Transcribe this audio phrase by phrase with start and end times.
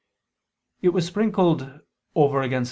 [0.81, 1.79] It was sprinkled
[2.15, 2.59] "over against